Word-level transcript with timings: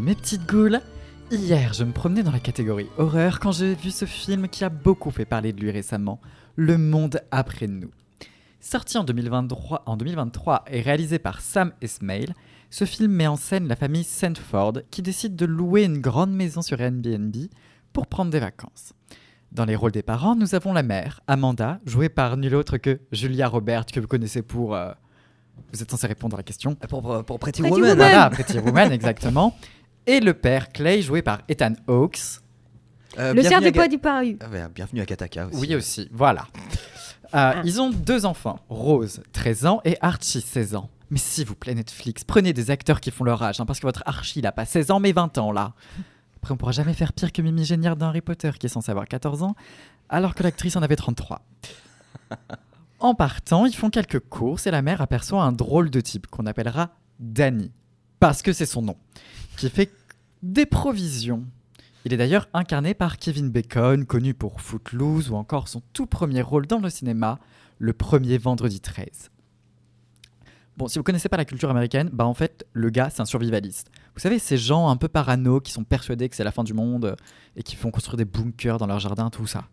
mes 0.00 0.14
petites 0.14 0.46
goules 0.46 0.80
Hier, 1.32 1.72
je 1.72 1.82
me 1.82 1.92
promenais 1.92 2.22
dans 2.22 2.30
la 2.30 2.38
catégorie 2.38 2.86
horreur 2.98 3.40
quand 3.40 3.50
j'ai 3.50 3.74
vu 3.74 3.90
ce 3.90 4.04
film 4.04 4.48
qui 4.48 4.62
a 4.62 4.68
beaucoup 4.68 5.10
fait 5.10 5.24
parler 5.24 5.52
de 5.52 5.60
lui 5.60 5.72
récemment, 5.72 6.20
Le 6.54 6.78
Monde 6.78 7.20
après 7.32 7.66
nous. 7.66 7.90
Sorti 8.60 8.96
en 8.96 9.02
2023, 9.02 9.82
en 9.86 9.96
2023 9.96 10.64
et 10.70 10.82
réalisé 10.82 11.18
par 11.18 11.40
Sam 11.40 11.72
Esmail, 11.80 12.32
ce 12.68 12.84
film 12.84 13.12
met 13.12 13.26
en 13.26 13.36
scène 13.36 13.66
la 13.66 13.74
famille 13.74 14.04
Sandford 14.04 14.82
qui 14.92 15.02
décide 15.02 15.34
de 15.34 15.46
louer 15.46 15.82
une 15.84 15.98
grande 15.98 16.32
maison 16.32 16.62
sur 16.62 16.80
Airbnb 16.80 17.34
pour 17.92 18.06
prendre 18.06 18.30
des 18.30 18.40
vacances. 18.40 18.92
Dans 19.50 19.64
les 19.64 19.74
rôles 19.74 19.90
des 19.90 20.02
parents, 20.02 20.36
nous 20.36 20.54
avons 20.54 20.72
la 20.72 20.84
mère, 20.84 21.22
Amanda, 21.26 21.80
jouée 21.86 22.08
par 22.08 22.36
nul 22.36 22.54
autre 22.54 22.76
que 22.76 23.00
Julia 23.10 23.48
Roberts, 23.48 23.86
que 23.86 23.98
vous 23.98 24.06
connaissez 24.06 24.42
pour... 24.42 24.76
euh, 24.76 24.92
Vous 25.72 25.82
êtes 25.82 25.90
censé 25.90 26.06
répondre 26.06 26.36
à 26.36 26.38
la 26.38 26.42
question. 26.42 26.74
Pour, 26.74 27.02
pour, 27.02 27.24
pour 27.24 27.38
Pretty, 27.38 27.62
Pretty 27.62 27.74
Woman. 27.74 27.90
Woman. 27.90 28.08
Voilà, 28.08 28.30
Pretty 28.30 28.58
Woman, 28.58 28.92
exactement. 28.92 29.56
Et 30.06 30.20
le 30.20 30.34
père, 30.34 30.70
Clay, 30.70 31.02
joué 31.02 31.22
par 31.22 31.42
Ethan 31.48 31.74
Hawkes. 31.86 32.40
Euh, 33.18 33.34
Le 33.34 33.42
cerf 33.42 33.60
du 33.60 33.72
poids 33.72 33.88
du 33.88 33.98
paru. 33.98 34.38
Ah 34.40 34.68
bienvenue 34.72 35.00
à 35.00 35.06
Kataka 35.06 35.46
aussi. 35.46 35.56
Oui, 35.58 35.74
aussi, 35.74 36.08
voilà. 36.12 36.46
Euh, 37.34 37.54
ils 37.64 37.80
ont 37.80 37.90
deux 37.90 38.26
enfants, 38.26 38.58
Rose, 38.68 39.22
13 39.32 39.66
ans, 39.66 39.80
et 39.84 39.96
Archie, 40.00 40.40
16 40.40 40.74
ans. 40.74 40.88
Mais 41.10 41.18
s'il 41.18 41.46
vous 41.46 41.54
plaît, 41.54 41.74
Netflix, 41.74 42.24
prenez 42.24 42.52
des 42.52 42.70
acteurs 42.70 43.00
qui 43.00 43.10
font 43.10 43.24
leur 43.24 43.42
âge, 43.42 43.60
hein, 43.60 43.66
parce 43.66 43.80
que 43.80 43.86
votre 43.86 44.02
Archie, 44.06 44.38
il 44.40 44.46
a 44.46 44.52
pas 44.52 44.64
16 44.64 44.90
ans, 44.90 45.00
mais 45.00 45.12
20 45.12 45.38
ans, 45.38 45.52
là. 45.52 45.72
Après, 46.36 46.54
on 46.54 46.56
pourra 46.56 46.72
jamais 46.72 46.94
faire 46.94 47.12
pire 47.12 47.32
que 47.32 47.42
Mimi 47.42 47.64
Géniard 47.64 47.96
dans 47.96 48.06
Harry 48.06 48.20
Potter, 48.20 48.50
qui 48.58 48.66
est 48.66 48.70
censé 48.70 48.90
avoir 48.90 49.06
14 49.06 49.42
ans, 49.42 49.54
alors 50.08 50.34
que 50.34 50.42
l'actrice 50.42 50.74
en 50.76 50.82
avait 50.82 50.96
33. 50.96 51.42
En 53.00 53.14
partant, 53.14 53.64
ils 53.64 53.74
font 53.74 53.88
quelques 53.88 54.20
courses 54.20 54.66
et 54.66 54.70
la 54.70 54.82
mère 54.82 55.00
aperçoit 55.00 55.42
un 55.42 55.52
drôle 55.52 55.88
de 55.88 56.02
type 56.02 56.26
qu'on 56.26 56.44
appellera 56.44 56.90
Danny, 57.18 57.72
parce 58.18 58.42
que 58.42 58.52
c'est 58.52 58.66
son 58.66 58.82
nom, 58.82 58.96
qui 59.56 59.70
fait 59.70 59.90
des 60.42 60.66
provisions. 60.66 61.46
Il 62.04 62.12
est 62.12 62.18
d'ailleurs 62.18 62.48
incarné 62.52 62.92
par 62.92 63.16
Kevin 63.16 63.48
Bacon, 63.50 64.04
connu 64.04 64.34
pour 64.34 64.60
Footloose 64.60 65.30
ou 65.30 65.36
encore 65.36 65.68
son 65.68 65.82
tout 65.94 66.04
premier 66.04 66.42
rôle 66.42 66.66
dans 66.66 66.78
le 66.78 66.90
cinéma, 66.90 67.38
le 67.78 67.94
premier 67.94 68.36
vendredi 68.36 68.80
13. 68.80 69.30
Bon, 70.76 70.86
si 70.86 70.98
vous 70.98 71.02
connaissez 71.02 71.30
pas 71.30 71.38
la 71.38 71.46
culture 71.46 71.70
américaine, 71.70 72.10
bah 72.12 72.26
en 72.26 72.34
fait, 72.34 72.66
le 72.74 72.90
gars, 72.90 73.08
c'est 73.08 73.22
un 73.22 73.26
survivaliste. 73.26 73.90
Vous 74.14 74.20
savez, 74.20 74.38
ces 74.38 74.58
gens 74.58 74.88
un 74.90 74.96
peu 74.96 75.08
parano 75.08 75.60
qui 75.60 75.72
sont 75.72 75.84
persuadés 75.84 76.28
que 76.28 76.36
c'est 76.36 76.44
la 76.44 76.52
fin 76.52 76.64
du 76.64 76.74
monde 76.74 77.16
et 77.56 77.62
qui 77.62 77.76
font 77.76 77.90
construire 77.90 78.18
des 78.18 78.26
bunkers 78.26 78.76
dans 78.76 78.86
leur 78.86 78.98
jardin, 78.98 79.30
tout 79.30 79.46
ça. 79.46 79.64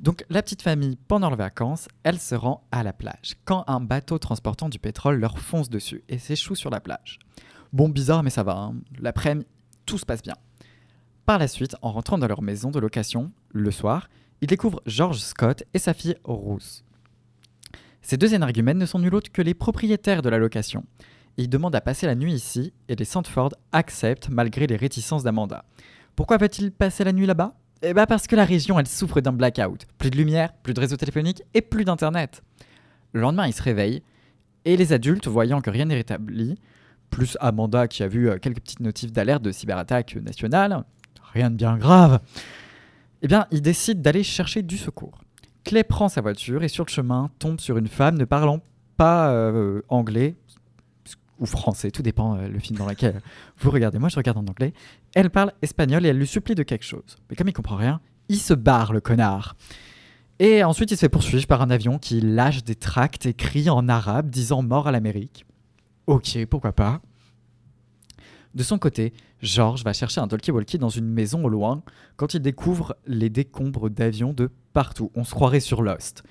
Donc, 0.00 0.24
la 0.30 0.42
petite 0.42 0.62
famille, 0.62 0.96
pendant 1.08 1.28
leurs 1.28 1.36
vacances, 1.38 1.86
elle 2.04 2.18
se 2.18 2.34
rend 2.34 2.66
à 2.72 2.82
la 2.82 2.94
plage 2.94 3.34
quand 3.44 3.64
un 3.66 3.80
bateau 3.80 4.18
transportant 4.18 4.70
du 4.70 4.78
pétrole 4.78 5.20
leur 5.20 5.38
fonce 5.38 5.68
dessus 5.68 6.02
et 6.08 6.16
s'échoue 6.18 6.54
sur 6.54 6.70
la 6.70 6.80
plage. 6.80 7.18
Bon, 7.74 7.90
bizarre, 7.90 8.22
mais 8.22 8.30
ça 8.30 8.42
va. 8.42 8.56
hein. 8.56 8.76
L'après-midi, 8.98 9.46
tout 9.84 9.98
se 9.98 10.06
passe 10.06 10.22
bien. 10.22 10.36
Par 11.26 11.38
la 11.38 11.48
suite, 11.48 11.76
en 11.82 11.92
rentrant 11.92 12.16
dans 12.16 12.26
leur 12.26 12.40
maison 12.40 12.70
de 12.70 12.80
location, 12.80 13.30
le 13.50 13.70
soir, 13.70 14.08
ils 14.40 14.46
découvrent 14.48 14.80
George 14.86 15.18
Scott 15.18 15.64
et 15.74 15.78
sa 15.78 15.92
fille 15.92 16.16
Ruth. 16.24 16.82
Ces 18.00 18.16
deux 18.16 18.32
énergumènes 18.32 18.78
ne 18.78 18.86
sont 18.86 18.98
nul 19.00 19.14
autre 19.14 19.30
que 19.30 19.42
les 19.42 19.52
propriétaires 19.52 20.22
de 20.22 20.30
la 20.30 20.38
location. 20.38 20.86
Ils 21.36 21.50
demandent 21.50 21.76
à 21.76 21.82
passer 21.82 22.06
la 22.06 22.14
nuit 22.14 22.32
ici 22.32 22.72
et 22.88 22.96
les 22.96 23.04
Sandford 23.04 23.50
acceptent 23.72 24.30
malgré 24.30 24.66
les 24.66 24.76
réticences 24.76 25.22
d'Amanda. 25.22 25.66
Pourquoi 26.16 26.38
va-t-il 26.38 26.72
passer 26.72 27.04
la 27.04 27.12
nuit 27.12 27.26
là-bas? 27.26 27.54
Eh 27.82 27.94
bien 27.94 28.06
parce 28.06 28.26
que 28.26 28.36
la 28.36 28.44
région 28.44 28.78
elle 28.78 28.86
souffre 28.86 29.20
d'un 29.20 29.32
blackout. 29.32 29.86
Plus 29.98 30.10
de 30.10 30.16
lumière, 30.16 30.52
plus 30.62 30.74
de 30.74 30.80
réseau 30.80 30.96
téléphonique 30.96 31.42
et 31.54 31.62
plus 31.62 31.84
d'internet. 31.84 32.42
Le 33.12 33.20
lendemain, 33.20 33.46
ils 33.46 33.54
se 33.54 33.62
réveillent 33.62 34.02
et 34.64 34.76
les 34.76 34.92
adultes, 34.92 35.26
voyant 35.26 35.60
que 35.60 35.70
rien 35.70 35.86
n'est 35.86 35.94
rétabli, 35.94 36.58
plus 37.08 37.36
Amanda 37.40 37.88
qui 37.88 38.02
a 38.02 38.08
vu 38.08 38.28
euh, 38.28 38.38
quelques 38.38 38.60
petites 38.60 38.80
notifs 38.80 39.12
d'alerte 39.12 39.42
de 39.42 39.52
cyberattaque 39.52 40.16
nationale, 40.16 40.84
rien 41.32 41.50
de 41.50 41.56
bien 41.56 41.76
grave, 41.76 42.20
eh 43.22 43.28
bien, 43.28 43.46
ils 43.50 43.62
décident 43.62 44.00
d'aller 44.00 44.22
chercher 44.22 44.62
du 44.62 44.76
secours. 44.76 45.18
Clay 45.64 45.84
prend 45.84 46.08
sa 46.08 46.20
voiture 46.20 46.62
et 46.62 46.68
sur 46.68 46.84
le 46.84 46.90
chemin 46.90 47.30
tombe 47.38 47.60
sur 47.60 47.76
une 47.76 47.88
femme 47.88 48.16
ne 48.16 48.24
parlant 48.24 48.60
pas 48.96 49.30
euh, 49.30 49.82
anglais 49.88 50.36
ou 51.40 51.46
français, 51.46 51.90
tout 51.90 52.02
dépend 52.02 52.36
euh, 52.36 52.48
le 52.48 52.58
film 52.58 52.78
dans 52.78 52.86
lequel 52.86 53.20
vous 53.58 53.70
regardez. 53.70 53.98
Moi, 53.98 54.08
je 54.08 54.16
regarde 54.16 54.38
en 54.38 54.46
anglais. 54.46 54.72
Elle 55.14 55.30
parle 55.30 55.52
espagnol 55.62 56.06
et 56.06 56.10
elle 56.10 56.18
lui 56.18 56.26
supplie 56.26 56.54
de 56.54 56.62
quelque 56.62 56.84
chose. 56.84 57.18
Mais 57.28 57.36
comme 57.36 57.48
il 57.48 57.52
comprend 57.52 57.76
rien, 57.76 58.00
il 58.28 58.38
se 58.38 58.54
barre, 58.54 58.92
le 58.92 59.00
connard. 59.00 59.56
Et 60.38 60.62
ensuite, 60.64 60.90
il 60.90 60.96
se 60.96 61.00
fait 61.00 61.08
poursuivre 61.08 61.46
par 61.46 61.60
un 61.62 61.70
avion 61.70 61.98
qui 61.98 62.20
lâche 62.20 62.64
des 62.64 62.74
tracts 62.74 63.26
écrits 63.26 63.68
en 63.68 63.88
arabe 63.88 64.30
disant 64.30 64.62
mort 64.62 64.86
à 64.86 64.92
l'Amérique. 64.92 65.44
Ok, 66.06 66.38
pourquoi 66.46 66.72
pas. 66.72 67.00
De 68.54 68.62
son 68.62 68.78
côté, 68.78 69.12
George 69.42 69.84
va 69.84 69.92
chercher 69.92 70.20
un 70.20 70.26
talkie-walkie 70.26 70.78
dans 70.78 70.88
une 70.88 71.06
maison 71.06 71.44
au 71.44 71.48
loin 71.48 71.82
quand 72.16 72.34
il 72.34 72.40
découvre 72.40 72.96
les 73.06 73.30
décombres 73.30 73.90
d'avions 73.90 74.32
de 74.32 74.50
partout. 74.72 75.10
On 75.14 75.24
se 75.24 75.34
croirait 75.34 75.60
sur 75.60 75.82
Lost. 75.82 76.24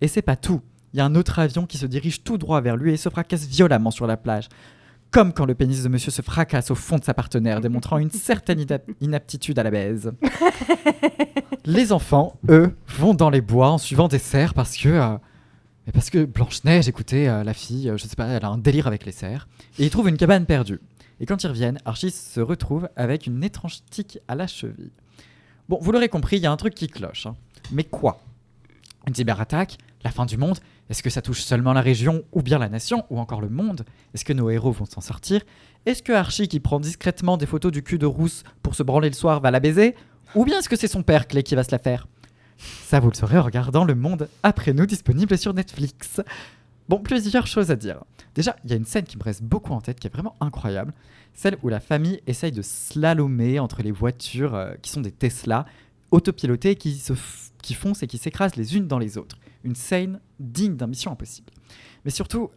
Et 0.00 0.08
c'est 0.08 0.22
pas 0.22 0.36
tout. 0.36 0.60
Il 0.94 0.98
y 0.98 1.00
a 1.00 1.04
un 1.04 1.14
autre 1.16 1.38
avion 1.40 1.66
qui 1.66 1.76
se 1.76 1.86
dirige 1.86 2.22
tout 2.22 2.38
droit 2.38 2.60
vers 2.60 2.76
lui 2.76 2.92
et 2.92 2.96
se 2.96 3.08
fracasse 3.08 3.46
violemment 3.46 3.90
sur 3.90 4.06
la 4.06 4.16
plage. 4.16 4.48
Comme 5.10 5.32
quand 5.32 5.44
le 5.44 5.54
pénis 5.54 5.82
de 5.82 5.88
monsieur 5.88 6.10
se 6.12 6.22
fracasse 6.22 6.70
au 6.70 6.74
fond 6.76 6.96
de 6.98 7.04
sa 7.04 7.14
partenaire, 7.14 7.60
démontrant 7.60 7.98
une 7.98 8.10
certaine 8.10 8.60
inap- 8.60 8.82
inaptitude 9.00 9.58
à 9.58 9.62
la 9.64 9.70
baise. 9.70 10.12
les 11.64 11.92
enfants, 11.92 12.36
eux, 12.48 12.76
vont 12.96 13.14
dans 13.14 13.30
les 13.30 13.40
bois 13.40 13.70
en 13.70 13.78
suivant 13.78 14.08
des 14.08 14.18
cerfs 14.18 14.54
parce 14.54 14.76
que. 14.76 14.88
euh, 14.88 15.16
mais 15.86 15.92
parce 15.92 16.08
que 16.10 16.24
Blanche-Neige, 16.24 16.88
écoutez, 16.88 17.28
euh, 17.28 17.44
la 17.44 17.52
fille, 17.52 17.90
euh, 17.90 17.96
je 17.98 18.06
sais 18.06 18.16
pas, 18.16 18.26
elle 18.26 18.44
a 18.44 18.48
un 18.48 18.56
délire 18.58 18.86
avec 18.86 19.04
les 19.04 19.12
cerfs. 19.12 19.46
Et 19.78 19.84
ils 19.84 19.90
trouvent 19.90 20.08
une 20.08 20.16
cabane 20.16 20.46
perdue. 20.46 20.80
Et 21.20 21.26
quand 21.26 21.42
ils 21.44 21.46
reviennent, 21.48 21.78
Archie 21.84 22.10
se 22.10 22.40
retrouve 22.40 22.88
avec 22.96 23.26
une 23.26 23.44
étrange 23.44 23.80
tique 23.90 24.18
à 24.26 24.34
la 24.34 24.46
cheville. 24.46 24.92
Bon, 25.68 25.78
vous 25.80 25.92
l'aurez 25.92 26.08
compris, 26.08 26.36
il 26.38 26.42
y 26.42 26.46
a 26.46 26.52
un 26.52 26.56
truc 26.56 26.74
qui 26.74 26.88
cloche. 26.88 27.26
hein. 27.26 27.36
Mais 27.70 27.84
quoi? 27.84 28.20
Une 29.06 29.14
cyberattaque 29.14 29.78
La 30.02 30.10
fin 30.10 30.26
du 30.26 30.36
monde 30.36 30.58
Est-ce 30.88 31.02
que 31.02 31.10
ça 31.10 31.22
touche 31.22 31.42
seulement 31.42 31.72
la 31.72 31.80
région 31.80 32.22
ou 32.32 32.42
bien 32.42 32.58
la 32.58 32.68
nation 32.68 33.04
ou 33.10 33.18
encore 33.18 33.40
le 33.40 33.48
monde? 33.48 33.84
Est-ce 34.14 34.24
que 34.24 34.32
nos 34.32 34.50
héros 34.50 34.72
vont 34.72 34.86
s'en 34.86 35.00
sortir? 35.00 35.42
Est-ce 35.86 36.02
que 36.02 36.12
Archie 36.12 36.48
qui 36.48 36.60
prend 36.60 36.80
discrètement 36.80 37.36
des 37.36 37.46
photos 37.46 37.72
du 37.72 37.82
cul 37.82 37.98
de 37.98 38.06
Rousse 38.06 38.44
pour 38.62 38.74
se 38.74 38.82
branler 38.82 39.08
le 39.08 39.14
soir 39.14 39.40
va 39.40 39.50
la 39.50 39.60
baiser? 39.60 39.94
Ou 40.34 40.44
bien 40.44 40.58
est-ce 40.58 40.68
que 40.68 40.76
c'est 40.76 40.88
son 40.88 41.02
père 41.02 41.28
Clay 41.28 41.42
qui 41.42 41.54
va 41.54 41.64
se 41.64 41.70
la 41.70 41.78
faire? 41.78 42.08
Ça 42.58 43.00
vous 43.00 43.10
le 43.10 43.14
saurez 43.14 43.38
en 43.38 43.42
regardant 43.42 43.84
Le 43.84 43.94
Monde 43.94 44.28
après 44.42 44.72
nous 44.72 44.86
disponible 44.86 45.36
sur 45.36 45.54
Netflix. 45.54 46.20
Bon, 46.88 46.98
plusieurs 46.98 47.46
choses 47.46 47.70
à 47.70 47.76
dire. 47.76 48.04
Déjà, 48.34 48.56
il 48.64 48.70
y 48.70 48.74
a 48.74 48.76
une 48.76 48.84
scène 48.84 49.04
qui 49.04 49.16
me 49.16 49.22
reste 49.22 49.42
beaucoup 49.42 49.72
en 49.72 49.80
tête, 49.80 49.98
qui 49.98 50.06
est 50.06 50.12
vraiment 50.12 50.34
incroyable. 50.40 50.92
Celle 51.32 51.56
où 51.62 51.68
la 51.68 51.80
famille 51.80 52.20
essaye 52.26 52.52
de 52.52 52.62
slalomer 52.62 53.58
entre 53.58 53.82
les 53.82 53.90
voitures 53.90 54.54
euh, 54.54 54.74
qui 54.82 54.90
sont 54.90 55.00
des 55.00 55.10
Tesla 55.10 55.66
autopilotées 56.14 56.76
qui, 56.76 56.94
se 56.96 57.12
qui 57.62 57.74
foncent 57.74 58.02
et 58.02 58.06
qui 58.06 58.18
s'écrasent 58.18 58.56
les 58.56 58.76
unes 58.76 58.86
dans 58.86 58.98
les 58.98 59.18
autres. 59.18 59.36
Une 59.64 59.74
scène 59.74 60.20
digne 60.38 60.76
d'un 60.76 60.86
Mission 60.86 61.10
Impossible. 61.12 61.50
Mais 62.04 62.10
surtout, 62.10 62.50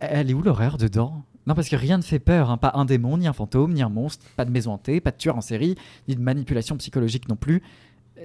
elle 0.00 0.30
est 0.30 0.34
où 0.34 0.42
l'horreur 0.42 0.78
dedans? 0.78 1.24
Non, 1.46 1.54
parce 1.54 1.68
que 1.68 1.76
rien 1.76 1.98
ne 1.98 2.02
fait 2.02 2.18
peur. 2.18 2.50
hein. 2.50 2.56
Pas 2.56 2.72
un 2.74 2.84
démon, 2.84 3.18
ni 3.18 3.26
un 3.26 3.32
fantôme, 3.32 3.72
ni 3.72 3.82
un 3.82 3.88
monstre, 3.88 4.24
pas 4.36 4.44
de 4.44 4.50
maison 4.50 4.72
hantée, 4.72 5.00
pas 5.00 5.10
de 5.12 5.16
tueur 5.16 5.36
en 5.36 5.40
série, 5.40 5.76
ni 6.08 6.16
de 6.16 6.20
manipulation 6.20 6.76
psychologique 6.76 7.28
non 7.28 7.36
plus. 7.36 7.62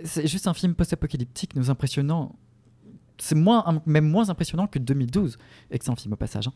C'est 0.05 0.25
juste 0.27 0.47
un 0.47 0.53
film 0.53 0.73
post-apocalyptique 0.73 1.55
nous 1.55 1.69
impressionnant. 1.69 2.35
C'est 3.17 3.35
moins, 3.35 3.81
même 3.85 4.07
moins 4.09 4.29
impressionnant 4.29 4.67
que 4.67 4.79
2012. 4.79 5.37
Excellent 5.69 5.95
film 5.95 6.13
au 6.13 6.17
passage. 6.17 6.47
hein. 6.47 6.53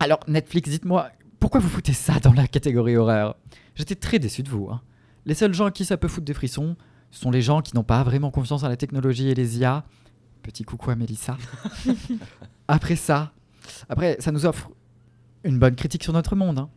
Alors, 0.00 0.20
Netflix, 0.26 0.70
dites-moi, 0.70 1.10
pourquoi 1.38 1.60
vous 1.60 1.68
foutez 1.68 1.92
ça 1.92 2.18
dans 2.20 2.32
la 2.32 2.48
catégorie 2.48 2.96
horreur? 2.96 3.36
J'étais 3.74 3.94
très 3.94 4.18
déçu 4.18 4.42
de 4.42 4.48
vous. 4.48 4.68
hein. 4.70 4.80
Les 5.26 5.34
seuls 5.34 5.54
gens 5.54 5.66
à 5.66 5.70
qui 5.70 5.84
ça 5.84 5.96
peut 5.96 6.08
foutre 6.08 6.24
des 6.24 6.34
frissons 6.34 6.76
sont 7.10 7.30
les 7.30 7.42
gens 7.42 7.60
qui 7.60 7.74
n'ont 7.74 7.84
pas 7.84 8.02
vraiment 8.02 8.30
confiance 8.30 8.62
en 8.62 8.68
la 8.68 8.76
technologie 8.76 9.28
et 9.28 9.34
les 9.34 9.58
IA. 9.58 9.84
Petit 10.42 10.64
coucou 10.64 10.90
à 10.90 10.96
Mélissa. 10.96 11.36
après 12.68 12.96
ça, 12.96 13.32
après, 13.88 14.16
ça 14.20 14.32
nous 14.32 14.46
offre 14.46 14.70
une 15.44 15.58
bonne 15.58 15.74
critique 15.74 16.02
sur 16.02 16.12
notre 16.12 16.36
monde. 16.36 16.58
hein. 16.58 16.70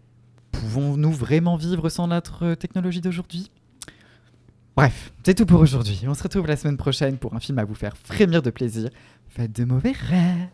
Pouvons-nous 0.52 1.12
vraiment 1.12 1.56
vivre 1.56 1.90
sans 1.90 2.08
notre 2.08 2.54
technologie 2.56 3.02
d'aujourd'hui? 3.02 3.52
Bref, 4.76 5.14
c'est 5.24 5.36
tout 5.36 5.46
pour 5.46 5.62
aujourd'hui. 5.62 6.02
On 6.08 6.14
se 6.14 6.24
retrouve 6.24 6.48
la 6.48 6.56
semaine 6.58 6.78
prochaine 6.78 7.18
pour 7.18 7.34
un 7.36 7.40
film 7.40 7.60
à 7.60 7.64
vous 7.64 7.76
faire 7.76 7.96
frémir 7.96 8.42
de 8.42 8.50
plaisir. 8.50 8.90
Faites 9.28 9.52
de 9.56 9.66
mauvais 9.66 9.92
rêves. 9.92 10.48